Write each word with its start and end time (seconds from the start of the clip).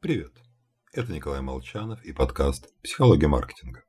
Привет, 0.00 0.32
это 0.94 1.12
Николай 1.12 1.42
Молчанов 1.42 2.02
и 2.06 2.14
подкаст 2.14 2.72
«Психология 2.82 3.28
маркетинга». 3.28 3.84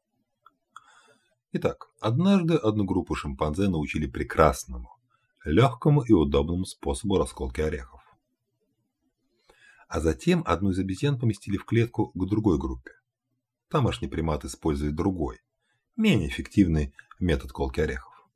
Итак, 1.54 1.88
однажды 2.02 2.56
одну 2.56 2.84
группу 2.84 3.16
шимпанзе 3.16 3.70
научили 3.70 4.08
прекрасному, 4.08 4.90
легкому 5.46 6.02
и 6.02 6.12
удобному 6.12 6.66
способу 6.66 7.18
расколки 7.18 7.62
орехов. 7.62 8.02
А 9.88 10.02
затем 10.02 10.44
одну 10.46 10.72
из 10.72 10.80
обезьян 10.80 11.18
поместили 11.18 11.56
в 11.56 11.64
клетку 11.64 12.12
к 12.14 12.28
другой 12.28 12.60
группе. 12.60 12.92
Тамошний 13.70 14.10
примат 14.10 14.44
использует 14.44 14.96
другой, 14.96 15.40
менее 15.96 16.28
эффективный 16.28 16.94
метод 17.22 17.54
колки 17.54 17.80
орехов. 17.80 18.28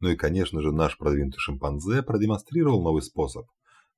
Ну 0.00 0.08
и, 0.08 0.16
конечно 0.16 0.62
же, 0.62 0.72
наш 0.72 0.96
продвинутый 0.96 1.40
шимпанзе 1.40 2.02
продемонстрировал 2.02 2.82
новый 2.82 3.02
способ. 3.02 3.46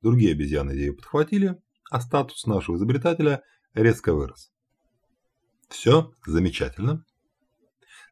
Другие 0.03 0.33
обезьяны 0.33 0.73
идею 0.73 0.97
подхватили, 0.97 1.57
а 1.91 2.01
статус 2.01 2.47
нашего 2.47 2.77
изобретателя 2.77 3.43
резко 3.75 4.15
вырос. 4.15 4.51
Все 5.69 6.13
замечательно, 6.25 7.05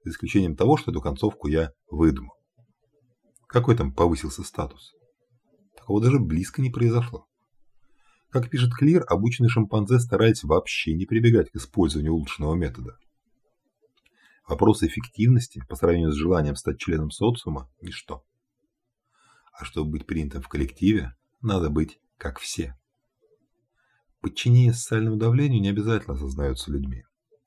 за 0.05 0.11
исключением 0.11 0.57
того, 0.57 0.77
что 0.77 0.91
эту 0.91 1.01
концовку 1.01 1.48
я 1.48 1.73
выдумал. 1.91 2.34
Какой 3.47 3.77
там 3.77 3.95
повысился 3.95 4.43
статус? 4.43 4.93
Такого 5.77 6.03
даже 6.03 6.19
близко 6.19 6.61
не 6.61 6.70
произошло. 6.70 7.27
Как 8.30 8.51
пишет 8.51 8.75
Клир, 8.75 9.05
обученный 9.09 9.48
шимпанзе 9.48 9.98
старается 10.01 10.47
вообще 10.47 10.92
не 10.92 11.06
прибегать 11.06 11.51
к 11.51 11.56
использованию 11.56 12.12
улучшенного 12.12 12.55
метода. 12.55 12.98
Вопрос 14.47 14.83
эффективности 14.83 15.62
по 15.69 15.77
сравнению 15.77 16.12
с 16.12 16.17
желанием 16.17 16.56
стать 16.56 16.79
членом 16.79 17.11
социума– 17.11 17.70
ничто. 17.81 18.25
А 19.53 19.65
чтобы 19.65 19.92
быть 19.92 20.06
принятым 20.06 20.42
в 20.42 20.48
коллективе, 20.48 21.15
надо 21.41 21.70
быть 21.70 22.01
как 22.17 22.39
все. 22.39 22.77
Подчинение 24.21 24.73
социальному 24.73 25.17
давлению 25.17 25.61
не 25.61 25.69
обязательно 25.69 26.15
осознается 26.15 26.73
людьми. 26.73 27.05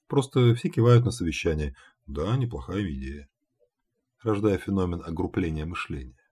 Просто 0.08 0.56
все 0.56 0.70
кивают 0.70 1.04
на 1.04 1.12
совещание. 1.12 1.76
Да, 2.08 2.38
неплохая 2.38 2.90
идея. 2.94 3.30
Рождая 4.22 4.58
феномен 4.58 5.02
огрупления 5.04 5.66
мышления. 5.66 6.30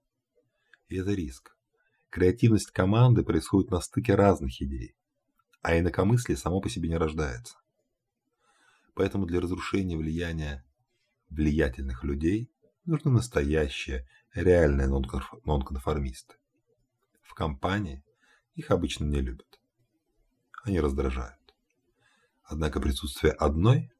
И 0.87 0.95
это 0.95 1.13
риск. 1.13 1.55
Креативность 2.09 2.71
команды 2.71 3.23
происходит 3.23 3.69
на 3.69 3.81
стыке 3.81 4.15
разных 4.15 4.61
идей, 4.61 4.95
а 5.61 5.77
инакомыслие 5.77 6.37
само 6.37 6.61
по 6.61 6.69
себе 6.69 6.87
не 6.87 6.97
рождается. 6.97 7.57
Поэтому 8.95 9.25
для 9.25 9.41
разрушения 9.41 9.97
влияния 9.97 10.65
влиятельных 11.29 12.03
людей 12.03 12.49
нужны 12.85 13.11
настоящие, 13.11 14.07
реальные 14.33 14.87
нонконформисты. 14.87 16.35
В 17.23 17.33
компании 17.33 18.03
их 18.55 18.71
обычно 18.71 19.05
не 19.05 19.21
любят 19.21 19.58
они 20.63 20.79
раздражают. 20.79 21.55
Однако 22.43 22.79
присутствие 22.79 23.33
одной, 23.33 23.91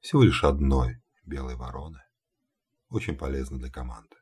всего 0.00 0.22
лишь 0.22 0.44
одной 0.44 1.00
белой 1.24 1.56
вороны, 1.56 2.02
очень 2.88 3.16
полезно 3.16 3.58
для 3.58 3.70
команды. 3.70 4.16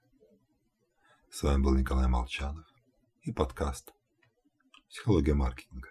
С 1.30 1.42
вами 1.42 1.62
был 1.62 1.74
Николай 1.74 2.08
Молчанов 2.08 2.66
и 3.22 3.33
подкаст 3.33 3.92
«Психология 4.89 5.34
маркетинга». 5.34 5.89